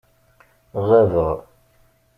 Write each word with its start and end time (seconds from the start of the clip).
Ɣabeɣ. 0.87 1.37